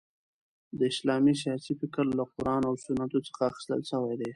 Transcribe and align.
د 0.77 0.79
اسلامی 0.91 1.33
سیاسي 1.43 1.73
فکر 1.81 2.05
له 2.17 2.23
قران 2.33 2.61
او 2.69 2.73
سنتو 2.85 3.19
څخه 3.27 3.41
اخیستل 3.51 3.81
سوی 3.91 4.15
دي. 4.19 4.29